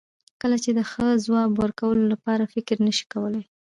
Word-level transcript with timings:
کله 0.41 0.57
چې 0.63 0.69
د 0.77 0.79
ښه 0.91 1.07
ځواب 1.25 1.49
ورکولو 1.61 2.03
لپاره 2.13 2.51
فکر 2.53 2.75
نشې 2.87 3.05
کولای. 3.13 3.43